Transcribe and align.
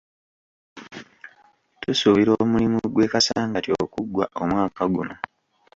Tusuubira 1.81 2.31
omulimu 2.43 2.79
gw'e 2.93 3.07
Kasangati 3.13 3.69
okuggwa 3.83 4.25
omwaka 4.41 4.81
guno. 4.93 5.15